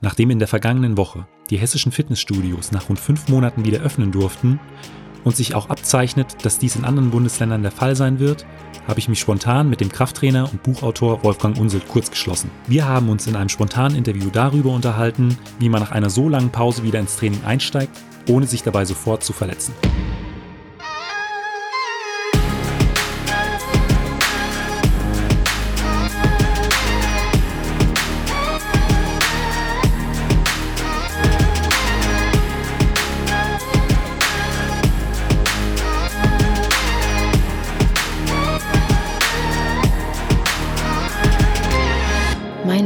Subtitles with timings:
[0.00, 4.60] Nachdem in der vergangenen Woche die hessischen Fitnessstudios nach rund fünf Monaten wieder öffnen durften
[5.24, 8.46] und sich auch abzeichnet, dass dies in anderen Bundesländern der Fall sein wird,
[8.86, 12.50] habe ich mich spontan mit dem Krafttrainer und Buchautor Wolfgang Unselt kurzgeschlossen.
[12.68, 16.50] Wir haben uns in einem spontanen Interview darüber unterhalten, wie man nach einer so langen
[16.50, 17.96] Pause wieder ins Training einsteigt,
[18.28, 19.74] ohne sich dabei sofort zu verletzen.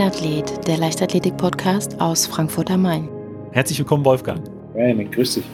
[0.01, 3.09] Athlet, der Leichtathletik-Podcast aus Frankfurt am Main.
[3.53, 4.43] Herzlich willkommen, Wolfgang.
[4.75, 5.45] Hey, grüß dich.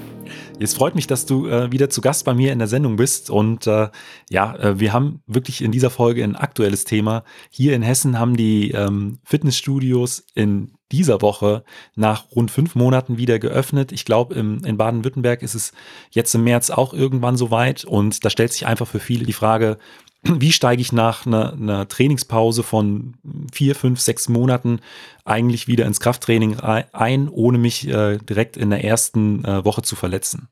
[0.58, 3.30] Jetzt freut mich, dass du äh, wieder zu Gast bei mir in der Sendung bist.
[3.30, 3.88] Und äh,
[4.30, 7.24] ja, äh, wir haben wirklich in dieser Folge ein aktuelles Thema.
[7.50, 13.38] Hier in Hessen haben die ähm, Fitnessstudios in dieser Woche nach rund fünf Monaten wieder
[13.38, 13.90] geöffnet.
[13.90, 15.72] Ich glaube, in Baden-Württemberg ist es
[16.10, 17.84] jetzt im März auch irgendwann soweit.
[17.84, 19.78] Und da stellt sich einfach für viele die Frage,
[20.40, 23.14] wie steige ich nach einer, einer, Trainingspause von
[23.52, 24.80] vier, fünf, sechs Monaten
[25.24, 29.96] eigentlich wieder ins Krafttraining ein, ohne mich äh, direkt in der ersten äh, Woche zu
[29.96, 30.48] verletzen?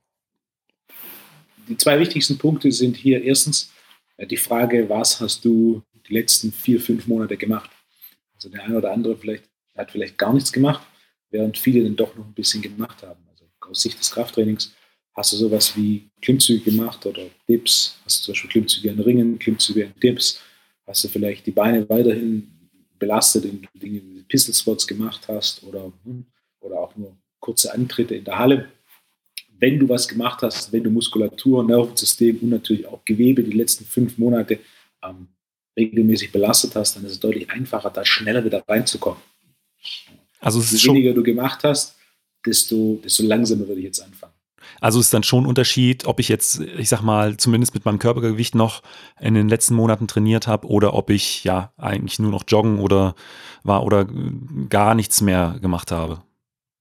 [1.68, 3.72] Die zwei wichtigsten Punkte sind hier erstens
[4.16, 7.70] äh, die Frage, was hast du die letzten vier, fünf Monate gemacht?
[8.34, 9.44] Also der eine oder andere vielleicht
[9.76, 10.86] hat vielleicht gar nichts gemacht,
[11.30, 13.20] während viele dann doch noch ein bisschen gemacht haben.
[13.30, 14.74] Also aus Sicht des Krafttrainings
[15.14, 17.98] Hast du sowas wie Klimmzüge gemacht oder Dips?
[18.04, 20.40] Hast du zum Beispiel Klimmzüge an Ringen, Klimmzüge an Dips?
[20.86, 22.50] Hast du vielleicht die Beine weiterhin
[22.98, 26.24] belastet, indem du Pistol Spots gemacht hast oder, hm,
[26.60, 28.68] oder auch nur kurze Antritte in der Halle?
[29.60, 33.84] Wenn du was gemacht hast, wenn du Muskulatur, Nervensystem und natürlich auch Gewebe die letzten
[33.84, 34.58] fünf Monate
[35.02, 35.28] ähm,
[35.76, 39.22] regelmäßig belastet hast, dann ist es deutlich einfacher, da schneller wieder reinzukommen.
[40.40, 41.96] Also Je weniger du gemacht hast,
[42.44, 44.33] desto, desto langsamer würde ich jetzt anfangen.
[44.80, 47.98] Also ist dann schon ein Unterschied, ob ich jetzt, ich sag mal, zumindest mit meinem
[47.98, 48.82] Körpergewicht noch
[49.20, 53.14] in den letzten Monaten trainiert habe oder ob ich ja eigentlich nur noch joggen oder
[53.62, 54.06] war oder
[54.68, 56.22] gar nichts mehr gemacht habe.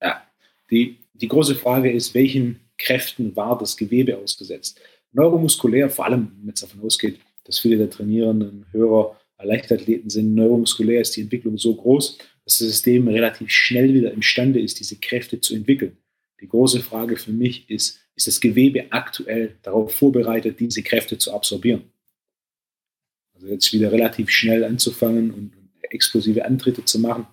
[0.02, 0.22] Ja,
[0.70, 4.80] die, die große Frage ist, welchen Kräften war das Gewebe ausgesetzt?
[5.12, 11.02] Neuromuskulär, vor allem wenn es davon ausgeht, dass viele der trainierenden Hörer Leichtathleten sind, neuromuskulär
[11.02, 15.40] ist die Entwicklung so groß, dass das System relativ schnell wieder imstande ist, diese Kräfte
[15.40, 15.98] zu entwickeln.
[16.40, 21.34] Die große Frage für mich ist, ist das Gewebe aktuell darauf vorbereitet, diese Kräfte zu
[21.34, 21.92] absorbieren?
[23.34, 27.28] Also jetzt wieder relativ schnell anzufangen und explosive Antritte zu machen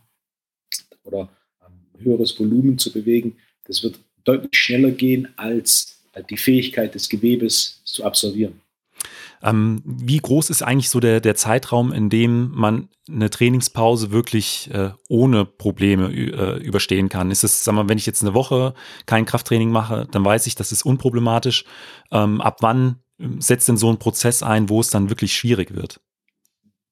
[1.05, 1.29] oder
[1.61, 7.83] ein höheres Volumen zu bewegen, das wird deutlich schneller gehen als die Fähigkeit des Gewebes
[7.85, 8.61] zu absorbieren.
[9.43, 14.71] Ähm, wie groß ist eigentlich so der, der Zeitraum, in dem man eine Trainingspause wirklich
[14.73, 17.31] äh, ohne Probleme äh, überstehen kann?
[17.31, 18.75] Ist es, sag mal, wenn ich jetzt eine Woche
[19.07, 21.65] kein Krafttraining mache, dann weiß ich, das ist unproblematisch.
[22.11, 25.75] Ähm, ab wann ähm, setzt denn so ein Prozess ein, wo es dann wirklich schwierig
[25.75, 26.01] wird?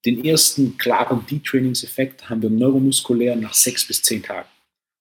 [0.07, 4.49] Den ersten klaren Detrainingseffekt haben wir neuromuskulär nach sechs bis zehn Tagen.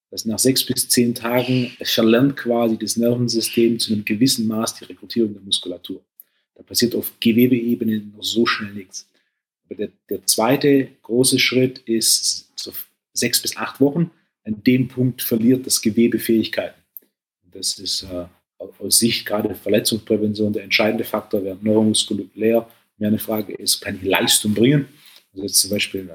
[0.10, 4.86] Das nach sechs bis zehn Tagen verlernt quasi das Nervensystem zu einem gewissen Maß die
[4.86, 6.02] Rekrutierung der Muskulatur.
[6.58, 9.08] Da passiert auf Gewebeebene noch so schnell nichts.
[9.66, 12.74] Aber der, der zweite große Schritt ist so
[13.14, 14.10] sechs bis acht Wochen.
[14.44, 16.82] An dem Punkt verliert das Gewebe Fähigkeiten.
[17.52, 18.26] Das ist äh,
[18.58, 22.68] aus Sicht gerade Verletzungsprävention der entscheidende Faktor, während neuromuskulär
[22.98, 24.88] mehr eine Frage ist, kann ich Leistung bringen?
[25.34, 26.10] Also jetzt zum Beispiel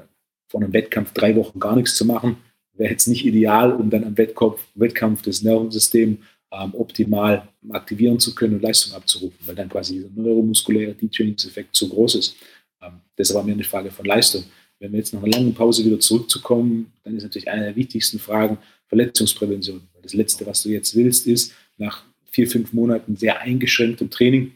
[0.49, 2.37] vor einem Wettkampf drei Wochen gar nichts zu machen,
[2.73, 6.19] wäre jetzt nicht ideal, um dann am Wettkampf, Wettkampf das Nervensystem
[6.53, 11.87] ähm, optimal aktivieren zu können und Leistung abzurufen, weil dann quasi dieser neuromuskuläre Detrainingseffekt so
[11.87, 12.35] groß ist.
[12.81, 14.43] Ähm, das war mir eine Frage von Leistung.
[14.79, 18.19] Wenn wir jetzt nach einer langen Pause wieder zurückzukommen, dann ist natürlich eine der wichtigsten
[18.19, 19.81] Fragen Verletzungsprävention.
[20.01, 24.51] Das Letzte, was du jetzt willst, ist nach vier, fünf Monaten sehr eingeschränktem Training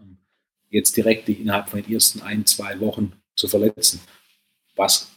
[0.00, 0.16] ähm,
[0.70, 4.00] jetzt direkt dich innerhalb von den ersten ein, zwei Wochen zu verletzen,
[4.76, 5.10] was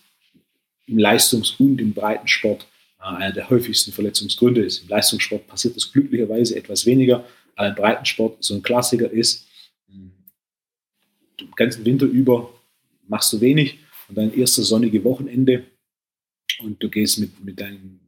[0.88, 2.68] im Leistungs- und im Breitensport
[3.00, 4.84] einer der häufigsten Verletzungsgründe ist.
[4.84, 7.26] Im Leistungssport passiert das glücklicherweise etwas weniger,
[7.56, 9.48] aber im Breitensport so ein Klassiker ist,
[11.40, 12.54] den ganzen Winter über
[13.08, 15.66] machst du wenig und dein erstes sonnige Wochenende
[16.62, 18.00] und du gehst mit, mit deinen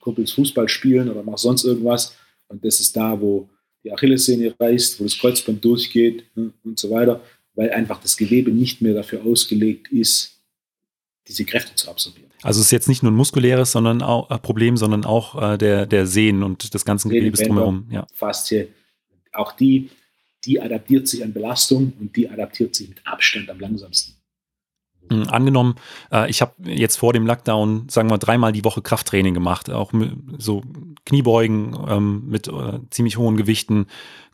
[0.00, 2.16] Kumpels Fußball spielen oder machst sonst irgendwas
[2.48, 3.48] und das ist da, wo
[3.82, 7.22] die Achillessehne reißt, wo das Kreuzband durchgeht ne, und so weiter,
[7.54, 10.35] weil einfach das Gewebe nicht mehr dafür ausgelegt ist,
[11.28, 12.30] diese Kräfte zu absorbieren.
[12.42, 15.58] Also es ist jetzt nicht nur ein muskuläres sondern auch, äh, Problem, sondern auch äh,
[15.58, 17.88] der, der Sehnen und des ganzen Gewebes drumherum.
[17.90, 18.06] Ja.
[18.14, 18.68] Faszie,
[19.32, 19.90] auch die,
[20.44, 24.14] die adaptiert sich an Belastung und die adaptiert sich mit Abstand am langsamsten.
[25.10, 25.76] Hm, angenommen,
[26.12, 29.92] äh, ich habe jetzt vor dem Lockdown, sagen wir, dreimal die Woche Krafttraining gemacht, auch
[30.38, 30.62] so
[31.04, 33.86] Kniebeugen ähm, mit äh, ziemlich hohen Gewichten,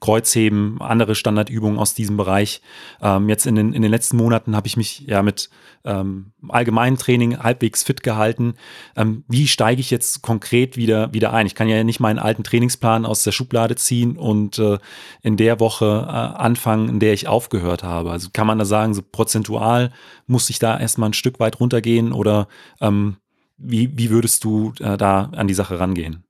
[0.02, 2.60] Kreuzheben, andere Standardübungen aus diesem Bereich.
[3.00, 5.48] Ähm, jetzt in den, in den letzten Monaten habe ich mich ja mit
[5.84, 8.54] ähm, allgemeinen Training halbwegs fit gehalten.
[8.96, 11.46] Ähm, wie steige ich jetzt konkret wieder, wieder ein?
[11.46, 14.78] Ich kann ja nicht meinen alten Trainingsplan aus der Schublade ziehen und äh,
[15.22, 18.10] in der Woche äh, anfangen, in der ich aufgehört habe.
[18.10, 19.92] Also kann man da sagen, so prozentual
[20.26, 22.48] muss ich da erstmal ein Stück weit runtergehen oder
[22.80, 23.18] ähm,
[23.56, 26.24] wie, wie würdest du äh, da an die Sache rangehen?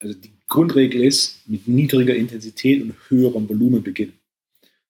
[0.00, 4.14] Also die Grundregel ist, mit niedriger Intensität und höherem Volumen beginnen.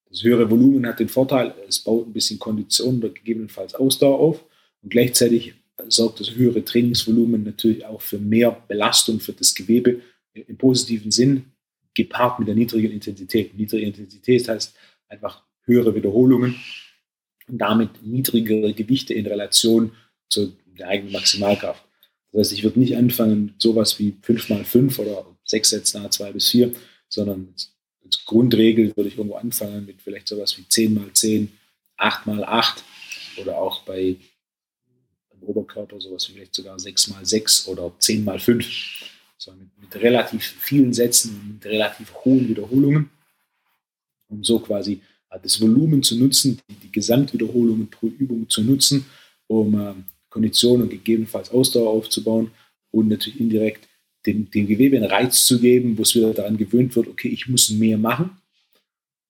[0.08, 4.44] Das höhere Volumen hat den Vorteil, es baut ein bisschen Kondition oder gegebenenfalls Ausdauer auf
[4.82, 5.54] und gleichzeitig
[5.88, 10.00] sorgt das höhere Trainingsvolumen natürlich auch für mehr Belastung für das Gewebe
[10.32, 11.44] im positiven Sinn,
[11.94, 13.56] gepaart mit der niedrigen Intensität.
[13.56, 14.74] Niedrige Intensität heißt
[15.08, 16.56] einfach höhere Wiederholungen
[17.48, 19.92] und damit niedrigere Gewichte in Relation
[20.28, 21.84] zu der eigenen Maximalkraft.
[22.32, 26.48] Das heißt, ich würde nicht anfangen sowas wie 5x5 oder sechs Sätze nahe zwei bis
[26.50, 26.72] vier,
[27.08, 27.54] sondern
[28.04, 31.52] als Grundregel würde ich irgendwo anfangen mit vielleicht sowas wie 10 mal 10,
[31.96, 32.84] 8 mal 8
[33.38, 34.16] oder auch bei
[35.32, 38.66] im Oberkörper sowas wie vielleicht sogar 6 mal 6 oder 10 mal 5.
[39.38, 43.10] So mit, mit relativ vielen Sätzen und mit relativ hohen Wiederholungen,
[44.28, 45.00] um so quasi
[45.30, 49.06] äh, das Volumen zu nutzen, die, die Gesamtwiederholungen pro Übung zu nutzen,
[49.46, 49.94] um äh,
[50.30, 52.52] Kondition und gegebenenfalls Ausdauer aufzubauen
[52.90, 53.88] und natürlich indirekt
[54.26, 57.48] dem, dem Gewebe einen Reiz zu geben, wo es wieder daran gewöhnt wird, okay, ich
[57.48, 58.30] muss mehr machen,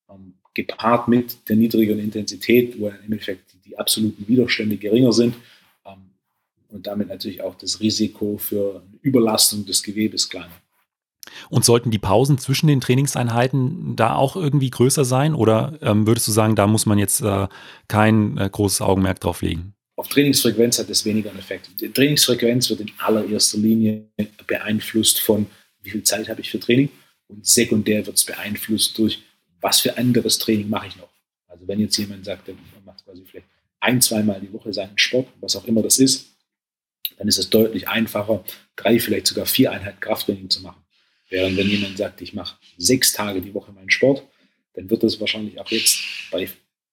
[0.09, 5.35] ähm, gepaart mit der niedrigeren Intensität, wo im Endeffekt die, die absoluten Widerstände geringer sind
[5.87, 6.11] ähm,
[6.69, 10.53] und damit natürlich auch das Risiko für Überlastung des Gewebes kleiner.
[11.49, 15.35] Und sollten die Pausen zwischen den Trainingseinheiten da auch irgendwie größer sein?
[15.35, 17.47] Oder ähm, würdest du sagen, da muss man jetzt äh,
[17.89, 19.75] kein äh, großes Augenmerk drauf legen?
[20.01, 21.69] Auf Trainingsfrequenz hat das weniger einen Effekt.
[21.79, 24.07] Die Trainingsfrequenz wird in allererster Linie
[24.47, 25.45] beeinflusst von,
[25.83, 26.89] wie viel Zeit habe ich für Training
[27.29, 29.19] und sekundär wird es beeinflusst durch,
[29.61, 31.11] was für anderes Training mache ich noch.
[31.49, 33.49] Also wenn jetzt jemand sagt, er macht quasi vielleicht
[33.81, 36.31] ein, zweimal die Woche seinen Sport, was auch immer das ist,
[37.19, 38.43] dann ist es deutlich einfacher,
[38.77, 40.83] drei, vielleicht sogar vier Einheiten Krafttraining zu machen.
[41.29, 44.27] Während wenn jemand sagt, ich mache sechs Tage die Woche meinen Sport,
[44.73, 45.99] dann wird das wahrscheinlich auch jetzt
[46.31, 46.49] bei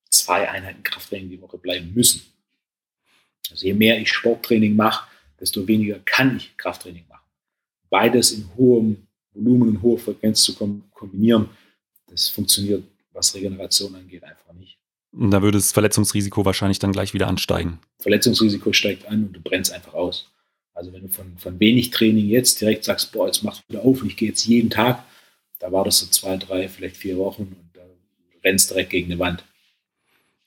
[0.10, 2.22] zwei Einheiten Krafttraining die Woche bleiben müssen.
[3.50, 5.08] Also je mehr ich Sporttraining mache,
[5.40, 7.26] desto weniger kann ich Krafttraining machen.
[7.90, 11.50] Beides in hohem Volumen und hoher Frequenz zu kombinieren,
[12.08, 14.78] das funktioniert, was Regeneration angeht, einfach nicht.
[15.12, 17.80] Und da würde das Verletzungsrisiko wahrscheinlich dann gleich wieder ansteigen.
[18.00, 20.30] Verletzungsrisiko steigt an und du brennst einfach aus.
[20.74, 23.84] Also wenn du von, von wenig Training jetzt direkt sagst, boah, jetzt machst du wieder
[23.84, 25.04] auf und ich gehe jetzt jeden Tag,
[25.60, 27.82] da war das so zwei, drei, vielleicht vier Wochen und da
[28.44, 29.44] rennst direkt gegen eine Wand.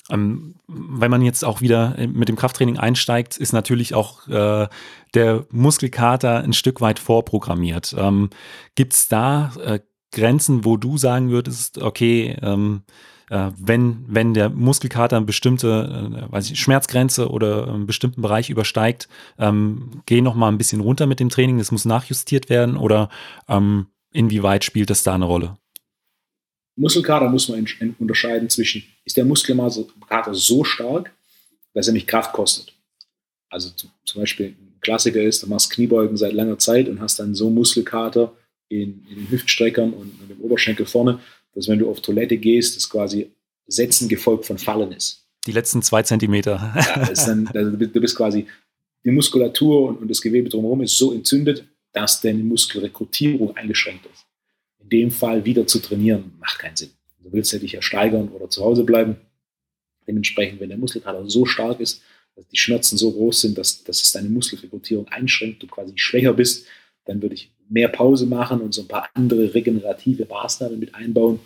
[0.08, 4.68] Ähm, wenn man jetzt auch wieder äh, mit dem Krafttraining einsteigt, ist natürlich auch äh,
[5.14, 7.94] der Muskelkater ein Stück weit vorprogrammiert.
[7.98, 8.30] Ähm,
[8.74, 9.80] Gibt es da äh,
[10.12, 12.82] Grenzen, wo du sagen würdest, okay, ähm,
[13.30, 18.50] äh, wenn, wenn der Muskelkater eine bestimmte äh, weiß ich, Schmerzgrenze oder einen bestimmten Bereich
[18.50, 19.08] übersteigt,
[19.38, 23.08] ähm, geh noch mal ein bisschen runter mit dem Training, das muss nachjustiert werden oder
[23.48, 25.56] ähm, inwieweit spielt das da eine Rolle?
[26.80, 27.66] Muskelkater muss man
[27.98, 31.12] unterscheiden zwischen, ist der Muskelkater so stark,
[31.74, 32.72] dass er mich Kraft kostet.
[33.50, 37.34] Also zum Beispiel ein Klassiker ist, du machst Kniebeugen seit langer Zeit und hast dann
[37.34, 38.32] so Muskelkater
[38.68, 41.20] in, in den Hüftstreckern und, im Oberschenkel vorne,
[41.54, 43.30] dass wenn du auf Toilette gehst, das quasi
[43.66, 45.26] Setzen gefolgt von Fallen ist.
[45.46, 46.72] Die letzten zwei Zentimeter.
[46.76, 48.46] ja, dann, also du bist quasi,
[49.04, 54.29] die Muskulatur und, und das Gewebe drumherum ist so entzündet, dass deine Muskelrekrutierung eingeschränkt ist
[54.82, 56.90] dem Fall wieder zu trainieren, macht keinen Sinn.
[57.22, 59.16] Du willst ja dich ja steigern oder zu Hause bleiben.
[60.06, 62.02] Dementsprechend, wenn der Muskelkater so stark ist,
[62.34, 66.32] dass die Schmerzen so groß sind, dass, dass es deine Muskelrekrutierung einschränkt, du quasi schwächer
[66.32, 66.66] bist,
[67.04, 71.40] dann würde ich mehr Pause machen und so ein paar andere regenerative Maßnahmen mit einbauen.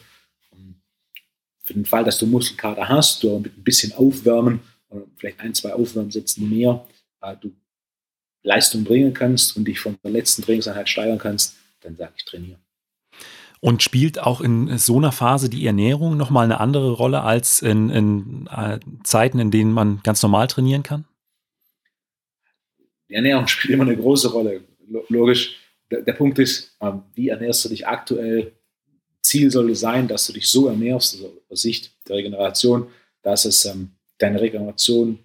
[1.62, 4.60] Für den Fall, dass du Muskelkater hast, du mit ein bisschen Aufwärmen
[4.90, 6.86] oder vielleicht ein, zwei Aufwärmsätzen mehr,
[7.22, 7.52] äh, du
[8.42, 12.63] Leistung bringen kannst und dich von der letzten Trainingseinheit steigern kannst, dann sage ich trainieren.
[13.64, 17.88] Und spielt auch in so einer Phase die Ernährung nochmal eine andere Rolle als in,
[17.88, 21.06] in äh, Zeiten, in denen man ganz normal trainieren kann?
[23.09, 24.64] Die Ernährung spielt immer eine große Rolle.
[25.09, 25.56] Logisch.
[25.90, 28.52] Der, der Punkt ist, ähm, wie ernährst du dich aktuell?
[29.23, 32.88] Ziel sollte sein, dass du dich so ernährst, also aus Sicht der Regeneration,
[33.23, 35.21] dass es ähm, deine Regeneration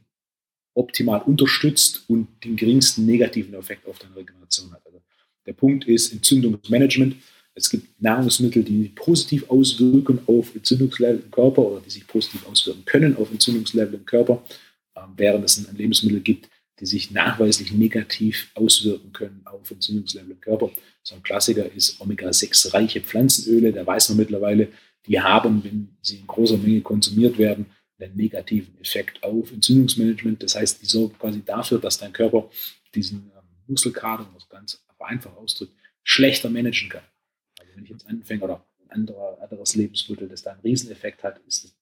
[0.76, 4.86] optimal unterstützt und den geringsten negativen Effekt auf deine Regeneration hat.
[4.86, 5.02] Also
[5.46, 7.18] der Punkt ist Entzündungsmanagement.
[7.60, 12.86] Es gibt Nahrungsmittel, die positiv auswirken auf Entzündungslevel im Körper oder die sich positiv auswirken
[12.86, 14.42] können auf Entzündungslevel im Körper.
[14.96, 16.50] ähm, während es Lebensmittel gibt,
[16.80, 20.72] die sich nachweislich negativ auswirken können auf Entzündungslevel im Körper.
[21.04, 23.74] So ein Klassiker ist Omega-6-reiche Pflanzenöle.
[23.74, 24.70] Da weiß man mittlerweile,
[25.06, 27.66] die haben, wenn sie in großer Menge konsumiert werden,
[28.00, 30.42] einen negativen Effekt auf Entzündungsmanagement.
[30.42, 32.50] Das heißt, die sorgen quasi dafür, dass dein Körper
[32.96, 35.74] diesen ähm, Muskelkater, was ganz einfach ausdrückt,
[36.04, 37.04] schlechter managen kann.
[37.80, 41.74] Wenn ich jetzt anfange oder ein anderer, anderes Lebensmittel, das da einen Rieseneffekt hat, ist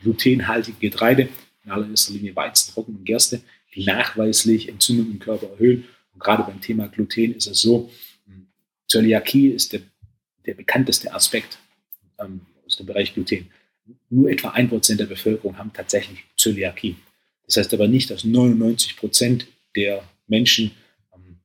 [0.00, 1.28] glutenhaltige Getreide,
[1.64, 3.40] in allererster Linie Weizen, Roggen und Gerste,
[3.74, 5.88] die nachweislich Entzündungen im Körper erhöhen.
[6.12, 7.90] Und gerade beim Thema Gluten ist es so,
[8.26, 8.46] hm,
[8.86, 9.80] Zöliakie ist der,
[10.46, 11.58] der bekannteste Aspekt
[12.20, 13.50] ähm, aus dem Bereich Gluten.
[14.10, 16.94] Nur etwa ein Prozent der Bevölkerung haben tatsächlich Zöliakie.
[17.44, 20.70] Das heißt aber nicht, dass 99 Prozent der Menschen
[21.12, 21.40] ähm,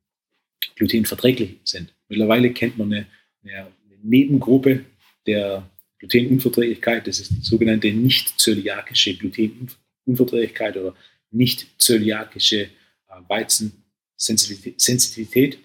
[0.75, 1.91] glutenverträglich sind.
[2.07, 3.07] Mittlerweile kennt man eine,
[3.43, 3.71] eine
[4.03, 4.85] Nebengruppe
[5.25, 7.07] der Glutenunverträglichkeit.
[7.07, 10.95] Das ist die sogenannte nicht-zöliakische Glutenunverträglichkeit oder
[11.31, 12.69] nicht-zöliakische äh,
[13.27, 15.57] Weizensensitivität.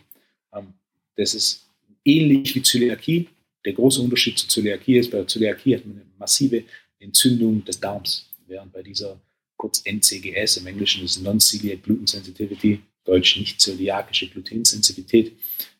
[0.52, 0.74] Ähm,
[1.16, 1.66] das ist
[2.04, 3.28] ähnlich wie Zöliakie.
[3.64, 6.64] Der große Unterschied zu Zöliakie ist, bei Zöliakie hat man eine massive
[6.98, 9.18] Entzündung des Darms, während bei dieser
[9.56, 15.32] kurz NCGS, im Englischen ist Non-Celiac Gluten Sensitivity, deutsch nicht zöliakische Glutensensitivität,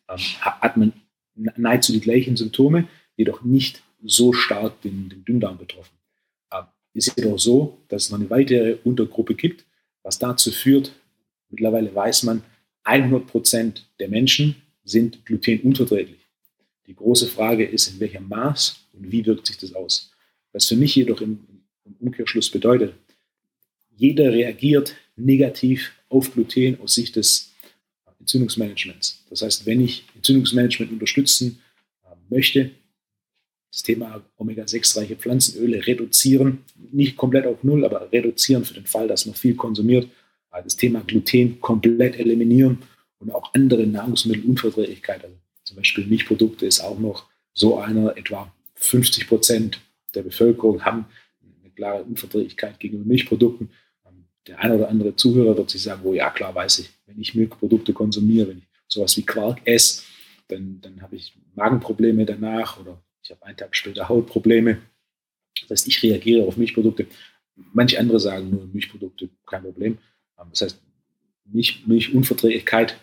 [0.09, 0.93] ähm, hat man
[1.35, 2.87] nahezu die gleichen Symptome,
[3.17, 5.95] jedoch nicht so stark den, den Dünndarm betroffen.
[6.51, 9.65] Ähm, ist jedoch so, dass es noch eine weitere Untergruppe gibt,
[10.03, 10.93] was dazu führt,
[11.49, 12.43] mittlerweile weiß man,
[12.83, 16.19] 100 Prozent der Menschen sind glutenunverträglich.
[16.87, 20.11] Die große Frage ist, in welchem Maß und wie wirkt sich das aus?
[20.53, 21.39] Was für mich jedoch im,
[21.85, 22.93] im Umkehrschluss bedeutet,
[23.97, 27.54] jeder reagiert negativ auf Gluten aus Sicht des
[28.25, 29.23] Entzündungsmanagements.
[29.29, 31.61] Das heißt, wenn ich Entzündungsmanagement unterstützen
[32.29, 32.71] möchte,
[33.71, 39.25] das Thema Omega-6-reiche Pflanzenöle reduzieren, nicht komplett auf Null, aber reduzieren für den Fall, dass
[39.25, 40.09] man viel konsumiert.
[40.51, 42.79] Das Thema Gluten komplett eliminieren
[43.19, 49.27] und auch andere Nahrungsmittelunverträglichkeiten, also zum Beispiel Milchprodukte ist auch noch so einer, etwa 50
[49.27, 49.81] Prozent
[50.15, 51.05] der Bevölkerung haben
[51.61, 53.69] eine klare Unverträglichkeit gegenüber Milchprodukten.
[54.47, 57.33] Der eine oder andere Zuhörer wird sich sagen, oh ja klar weiß ich, wenn ich
[57.33, 60.03] Milchprodukte konsumiere, wenn ich sowas wie Quark esse,
[60.49, 64.81] dann, dann habe ich Magenprobleme danach oder ich habe einen Tag später Hautprobleme.
[65.61, 67.07] Das heißt, ich reagiere auf Milchprodukte.
[67.73, 69.97] Manche andere sagen nur Milchprodukte, kein Problem.
[70.37, 70.81] Ähm, das heißt,
[71.45, 72.97] Milch, Milchunverträglichkeit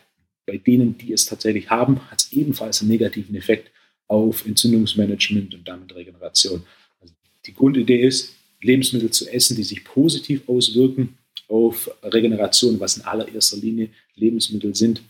[0.45, 3.71] bei denen, die es tatsächlich haben, hat es ebenfalls einen negativen Effekt
[4.09, 6.65] auf Entzündungsmanagement und damit Regeneration.
[7.01, 7.15] Also
[7.47, 11.17] die Grundidee ist, Lebensmittel zu essen, die sich positiv auswirken
[11.49, 15.03] auf Regeneration, was in allererster Linie Lebensmittel sind,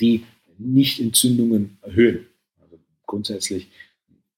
[0.00, 0.24] die
[0.58, 2.26] nicht Entzündungen erhöhen.
[2.60, 3.68] Also grundsätzlich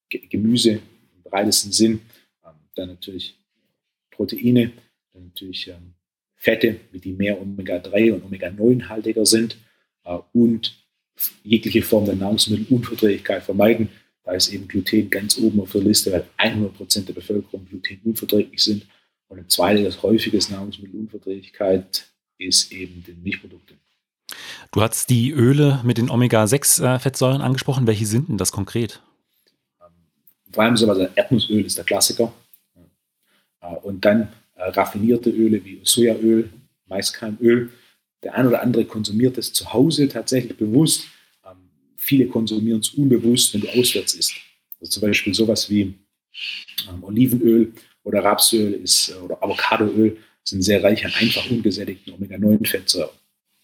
[0.09, 2.01] Gemüse im breitesten Sinn,
[2.45, 3.39] ähm, dann natürlich
[4.11, 4.73] Proteine,
[5.13, 5.95] dann natürlich ähm,
[6.37, 9.57] Fette, die mehr Omega-3 und Omega-9-haltiger sind
[10.05, 10.87] äh, und
[11.43, 13.89] jegliche Form der Nahrungsmittelunverträglichkeit vermeiden.
[14.23, 18.87] Da ist eben Gluten ganz oben auf der Liste, weil 100% der Bevölkerung glutenunverträglich sind.
[19.29, 22.07] Und ein zweites häufiges Nahrungsmittelunverträglichkeit
[22.39, 23.79] ist eben den Milchprodukten.
[24.73, 27.87] Du hast die Öle mit den Omega-6-Fettsäuren angesprochen.
[27.87, 29.03] Welche sind denn das konkret?
[30.53, 32.33] Vor allem sowas, Erdnussöl ist der Klassiker.
[33.83, 36.51] Und dann äh, raffinierte Öle wie Sojaöl,
[36.87, 37.71] Maiskeimöl.
[38.23, 41.07] Der ein oder andere konsumiert es zu Hause tatsächlich bewusst.
[41.45, 41.57] Ähm,
[41.97, 44.35] viele konsumieren es unbewusst, wenn du auswärts isst.
[44.81, 45.95] Also zum Beispiel sowas wie
[46.89, 47.73] ähm, Olivenöl
[48.07, 53.11] oder Rapsöl ist, äh, oder Avocadoöl sind sehr reich an einfach ungesättigten Omega-9-Fettsäuren.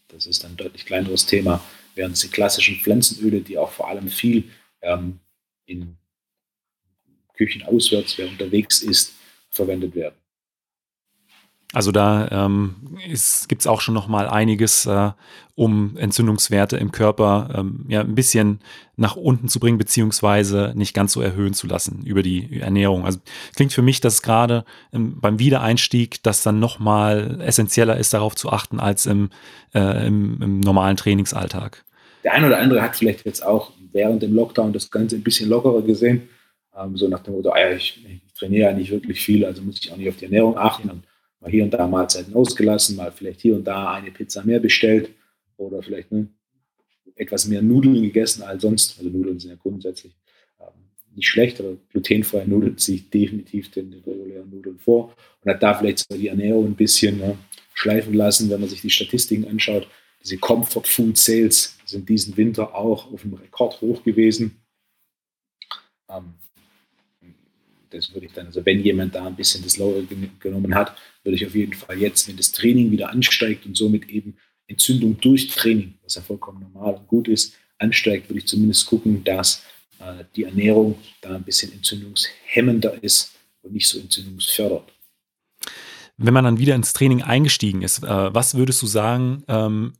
[0.09, 4.45] Das ist ein deutlich kleineres Thema, während die klassischen Pflanzenöle, die auch vor allem viel
[4.83, 5.21] ähm,
[5.67, 5.97] in
[7.35, 9.15] Küchen auswärts, wer unterwegs ist,
[9.49, 10.17] verwendet werden.
[11.73, 12.75] Also da ähm,
[13.49, 15.11] gibt es auch schon noch mal einiges, äh,
[15.55, 18.61] um Entzündungswerte im Körper ähm, ja, ein bisschen
[18.97, 23.07] nach unten zu bringen, beziehungsweise nicht ganz so erhöhen zu lassen über die Ernährung.
[23.07, 23.21] Also
[23.57, 28.51] klingt für mich, dass gerade beim Wiedereinstieg das dann noch mal essentieller ist, darauf zu
[28.51, 29.31] achten, als im,
[29.75, 31.85] äh, im, im normalen Trainingsalltag.
[32.23, 35.49] Der eine oder andere hat vielleicht jetzt auch während dem Lockdown das Ganze ein bisschen
[35.49, 36.29] lockerer gesehen.
[36.77, 39.81] Ähm, so nach dem Motto, ah ich, ich trainiere ja nicht wirklich viel, also muss
[39.83, 40.89] ich auch nicht auf die Ernährung achten.
[40.91, 41.03] Und
[41.43, 45.11] mal hier und da Mahlzeiten ausgelassen, mal vielleicht hier und da eine Pizza mehr bestellt
[45.57, 46.29] oder vielleicht ne,
[47.17, 48.99] etwas mehr Nudeln gegessen als sonst.
[48.99, 50.15] Also Nudeln sind ja grundsätzlich
[50.61, 50.69] ähm,
[51.15, 55.63] nicht schlecht, aber glutenfreie Nudeln ziehe ich definitiv den, den, regulären Nudeln vor und hat
[55.63, 57.37] da vielleicht so die Ernährung ein bisschen ne,
[57.75, 59.89] schleifen lassen, wenn man sich die Statistiken anschaut.
[60.23, 64.63] Diese Comfort Food Sales sind diesen Winter auch auf einem Rekord hoch gewesen.
[66.09, 66.35] Ähm,
[67.93, 70.03] das würde ich dann, also wenn jemand da ein bisschen das Lower
[70.41, 74.09] genommen hat, würde ich auf jeden Fall jetzt, wenn das Training wieder ansteigt und somit
[74.09, 78.87] eben Entzündung durch Training, was ja vollkommen normal und gut ist, ansteigt, würde ich zumindest
[78.87, 79.65] gucken, dass
[79.99, 83.33] äh, die Ernährung da ein bisschen entzündungshemmender ist
[83.63, 84.91] und nicht so entzündungsfördernd.
[86.17, 89.95] Wenn man dann wieder ins Training eingestiegen ist, äh, was würdest du sagen, ähm,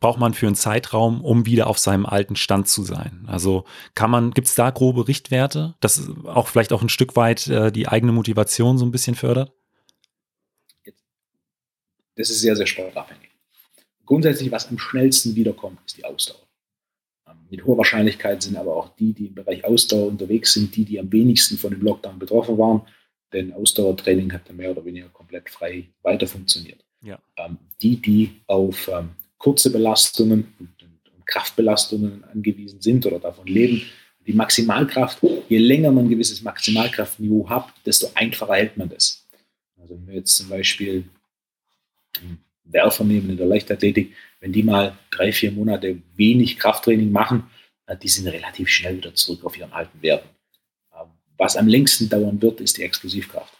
[0.00, 3.24] braucht man für einen Zeitraum, um wieder auf seinem alten Stand zu sein?
[3.26, 7.46] Also kann man, gibt es da grobe Richtwerte, das auch vielleicht auch ein Stück weit
[7.48, 9.52] äh, die eigene Motivation so ein bisschen fördert?
[12.16, 13.30] Das ist sehr, sehr sportabhängig.
[14.04, 16.46] Grundsätzlich, was am schnellsten wiederkommt, ist die Ausdauer.
[17.26, 20.84] Ähm, mit hoher Wahrscheinlichkeit sind aber auch die, die im Bereich Ausdauer unterwegs sind, die,
[20.84, 22.82] die am wenigsten von dem Lockdown betroffen waren.
[23.32, 26.84] Denn Ausdauertraining hat dann mehr oder weniger komplett frei weiter funktioniert.
[27.02, 27.18] Ja.
[27.36, 30.68] Ähm, die, die auf ähm, kurze Belastungen und,
[31.26, 33.82] Kraftbelastungen angewiesen sind oder davon leben,
[34.26, 35.18] die Maximalkraft,
[35.48, 39.24] je länger man ein gewisses Maximalkraftniveau hat, desto einfacher hält man das.
[39.80, 41.04] Also wenn wir jetzt zum Beispiel
[42.64, 47.44] Werfer nehmen in der Leichtathletik, wenn die mal drei, vier Monate wenig Krafttraining machen,
[48.02, 50.28] die sind relativ schnell wieder zurück auf ihren alten Werten.
[50.92, 53.54] Ähm, was am längsten dauern wird, ist die Explosivkraft.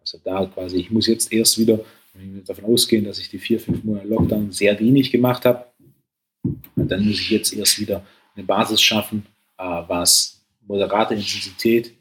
[0.00, 1.80] Also da quasi, ich muss jetzt erst wieder,
[2.14, 5.66] wenn wir davon ausgehen, dass ich die vier, fünf Monate Lockdown sehr wenig gemacht habe,
[6.76, 8.04] dann muss ich jetzt erst wieder
[8.34, 9.26] eine Basis schaffen,
[9.58, 11.94] äh, was moderate Intensität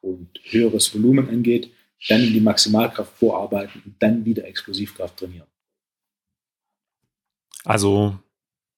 [0.00, 1.70] und höheres Volumen angeht,
[2.08, 5.46] dann in die Maximalkraft vorarbeiten und dann wieder Explosivkraft trainieren.
[7.64, 8.18] Also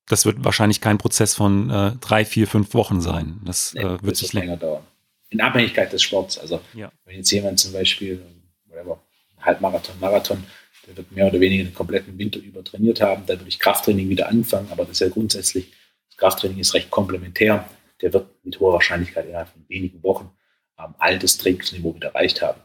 [0.07, 3.40] das wird wahrscheinlich kein Prozess von äh, drei, vier, fünf Wochen sein.
[3.45, 4.83] Das nee, äh, wird sich länger dauern.
[5.28, 6.38] In Abhängigkeit des Sports.
[6.38, 6.90] Also ja.
[7.04, 8.21] wenn jetzt jemand zum Beispiel,
[8.66, 9.00] whatever,
[9.40, 10.44] Halbmarathon, Marathon,
[10.87, 14.09] der wird mehr oder weniger den kompletten Winter über trainiert haben, dann würde ich Krafttraining
[14.09, 15.73] wieder anfangen, aber das ist ja grundsätzlich,
[16.09, 17.68] das Krafttraining ist recht komplementär.
[18.00, 20.30] Der wird mit hoher Wahrscheinlichkeit innerhalb von wenigen Wochen
[20.78, 22.61] ähm, all das Trainingsniveau wieder erreicht haben.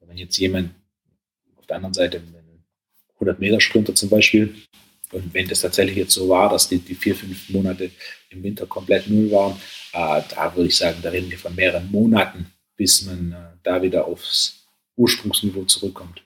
[0.00, 0.70] Wenn jetzt jemand
[1.56, 2.22] auf der anderen Seite
[3.14, 4.54] 100 Meter Sprinter zum Beispiel,
[5.12, 7.90] und wenn das tatsächlich jetzt so war, dass die, die vier, fünf Monate
[8.30, 9.52] im Winter komplett null waren,
[9.92, 13.82] äh, da würde ich sagen, da reden wir von mehreren Monaten, bis man äh, da
[13.82, 14.59] wieder aufs
[15.00, 16.22] Ursprungsniveau zurückkommt.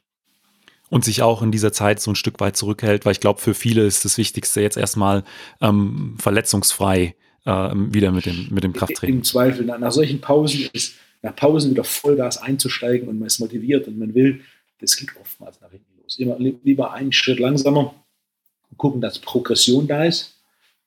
[0.90, 3.54] Und sich auch in dieser Zeit so ein Stück weit zurückhält, weil ich glaube, für
[3.54, 5.24] viele ist das Wichtigste jetzt erstmal
[5.60, 7.14] ähm, verletzungsfrei
[7.46, 9.16] äh, wieder mit dem, mit dem Krafttraining.
[9.16, 13.38] Im Zweifel, nach, nach solchen Pausen ist nach Pausen wieder Vollgas einzusteigen und man ist
[13.38, 14.42] motiviert und man will,
[14.78, 16.18] das geht oftmals nach hinten los.
[16.18, 17.94] Immer lieber einen Schritt langsamer
[18.70, 20.34] und gucken, dass Progression da ist,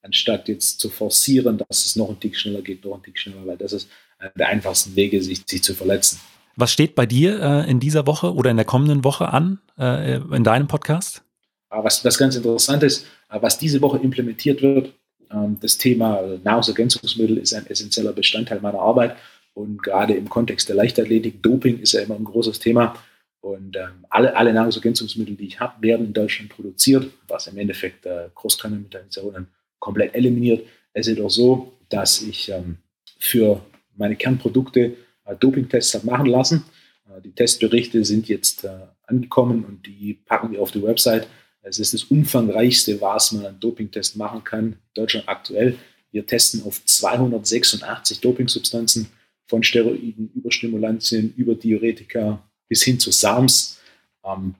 [0.04, 3.47] anstatt jetzt zu forcieren, dass es noch ein Tick schneller geht, noch ein Tick schneller,
[3.47, 6.19] weil das ist einer der einfachsten Wege, sich, sich zu verletzen.
[6.60, 10.15] Was steht bei dir äh, in dieser Woche oder in der kommenden Woche an, äh,
[10.15, 11.24] in deinem Podcast?
[11.70, 14.91] Ah, was, was ganz interessant ist, äh, was diese Woche implementiert wird,
[15.32, 19.15] ähm, das Thema Nahrungsergänzungsmittel ist ein essentieller Bestandteil meiner Arbeit
[19.54, 22.96] und gerade im Kontext der Leichtathletik, Doping ist ja immer ein großes Thema.
[23.41, 28.08] Und ähm, alle, alle Nahrungsergänzungsmittel, die ich habe, werden in Deutschland produziert, was im Endeffekt
[28.08, 30.65] äh, Großkanalmetanisierungen komplett eliminiert.
[30.93, 32.78] Es ist auch so, dass ich ähm,
[33.20, 33.62] für
[33.96, 34.96] meine Kernprodukte
[35.36, 36.63] Dopingtests habe machen lassen.
[37.08, 38.70] Äh, die Testberichte sind jetzt äh,
[39.04, 41.28] angekommen und die packen wir auf die Website.
[41.62, 45.76] Es ist das umfangreichste, was man an Dopingtest machen kann, in Deutschland aktuell.
[46.12, 49.08] Wir testen auf 286 Dopingsubstanzen
[49.48, 53.80] von Steroiden über Stimulantien, über Diuretika bis hin zu SARMs,
[54.24, 54.56] ähm,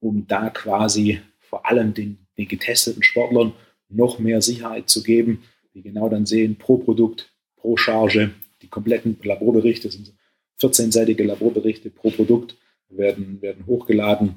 [0.00, 3.52] um da quasi vor allem den, den getesteten Sportlern
[3.88, 5.42] noch mehr Sicherheit zu geben,
[5.74, 8.30] die genau dann sehen, pro Produkt, pro Charge,
[8.62, 10.12] die kompletten Laborberichte sind
[10.60, 12.56] 14-seitige Laborberichte pro Produkt
[12.88, 14.36] werden, werden hochgeladen,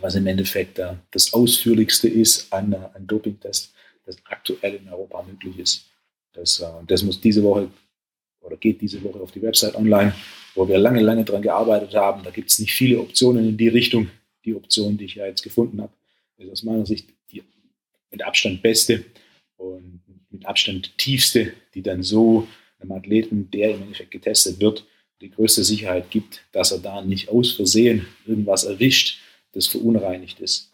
[0.00, 3.74] was im Endeffekt äh, das ausführlichste ist an, äh, an Dopingtest,
[4.04, 5.86] das aktuell in Europa möglich ist.
[6.32, 7.68] Das, äh, das muss diese Woche
[8.40, 10.14] oder geht diese Woche auf die Website online,
[10.54, 12.22] wo wir lange, lange dran gearbeitet haben.
[12.24, 14.08] Da gibt es nicht viele Optionen in die Richtung.
[14.44, 15.92] Die Option, die ich ja jetzt gefunden habe,
[16.38, 17.42] ist aus meiner Sicht die
[18.10, 19.04] mit Abstand beste
[19.56, 20.00] und
[20.30, 22.48] mit Abstand tiefste, die dann so
[22.82, 24.84] einem Athleten, der im Endeffekt getestet wird,
[25.20, 29.20] die größte Sicherheit gibt, dass er da nicht aus Versehen irgendwas erwischt,
[29.52, 30.72] das verunreinigt ist.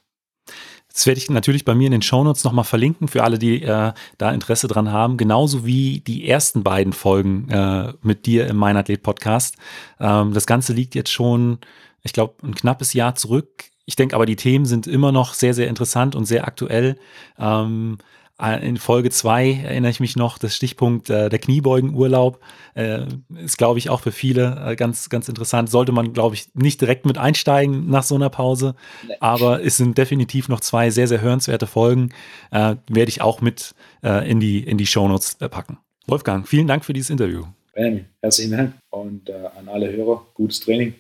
[0.92, 3.92] Das werde ich natürlich bei mir in den Shownotes nochmal verlinken für alle, die äh,
[4.16, 5.16] da Interesse dran haben.
[5.16, 9.56] Genauso wie die ersten beiden Folgen äh, mit dir im Mein Athlet Podcast.
[10.00, 11.58] Ähm, das Ganze liegt jetzt schon,
[12.02, 13.66] ich glaube, ein knappes Jahr zurück.
[13.84, 16.98] Ich denke aber, die Themen sind immer noch sehr, sehr interessant und sehr aktuell.
[17.38, 18.04] Ähm, äh,
[18.40, 22.40] in Folge 2 erinnere ich mich noch, das Stichpunkt äh, der Kniebeugenurlaub
[22.74, 23.00] äh,
[23.42, 25.70] ist, glaube ich, auch für viele äh, ganz, ganz interessant.
[25.70, 29.14] Sollte man, glaube ich, nicht direkt mit einsteigen nach so einer Pause, nee.
[29.18, 32.10] aber es sind definitiv noch zwei sehr, sehr hörenswerte Folgen.
[32.52, 33.74] Äh, werde ich auch mit
[34.04, 35.78] äh, in die, in die Shownotes packen.
[36.06, 37.44] Wolfgang, vielen Dank für dieses Interview.
[37.74, 40.94] Benjamin, herzlichen Dank und äh, an alle Hörer, gutes Training.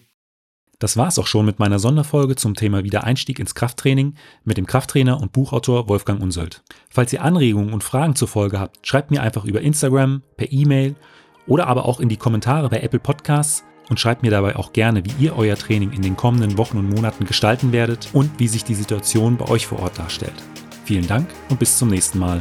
[0.78, 4.14] Das war es auch schon mit meiner Sonderfolge zum Thema Wiedereinstieg ins Krafttraining
[4.44, 6.62] mit dem Krafttrainer und Buchautor Wolfgang Unsold.
[6.88, 10.94] Falls ihr Anregungen und Fragen zur Folge habt, schreibt mir einfach über Instagram, per E-Mail
[11.48, 15.04] oder aber auch in die Kommentare bei Apple Podcasts und schreibt mir dabei auch gerne,
[15.04, 18.62] wie ihr euer Training in den kommenden Wochen und Monaten gestalten werdet und wie sich
[18.62, 20.34] die Situation bei euch vor Ort darstellt.
[20.84, 22.40] Vielen Dank und bis zum nächsten Mal.